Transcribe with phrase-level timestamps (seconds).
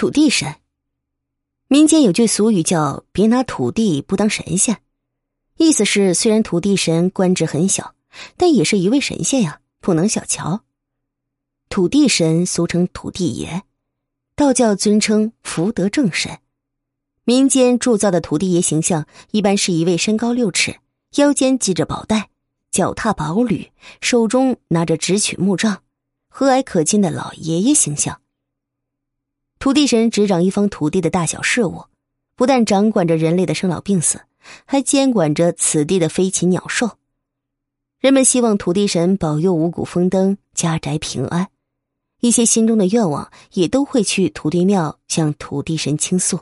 [0.00, 0.54] 土地神。
[1.68, 4.80] 民间有句俗语叫“别拿土地不当神仙”，
[5.58, 7.94] 意思是虽然土地神官职很小，
[8.38, 10.62] 但也是一位神仙呀，不能小瞧。
[11.68, 13.60] 土地神俗称土地爷，
[14.34, 16.38] 道教尊称福德正神。
[17.24, 20.76] 民间铸造的土地爷形象一般是一位身高六尺、
[21.16, 22.30] 腰间系着宝带、
[22.70, 23.70] 脚踏宝履、
[24.00, 25.82] 手中拿着直取木杖、
[26.30, 28.22] 和蔼可亲的老爷爷形象。
[29.70, 31.84] 土地神执掌一方土地的大小事务，
[32.34, 34.22] 不但掌管着人类的生老病死，
[34.64, 36.98] 还监管着此地的飞禽鸟兽。
[38.00, 41.50] 人们希望土地神保佑五谷丰登、家宅平安，
[42.18, 46.40] 一些心中的愿望也都会去土地庙向土地神倾诉。